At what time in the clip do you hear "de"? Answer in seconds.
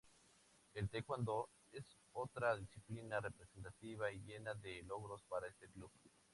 4.55-4.81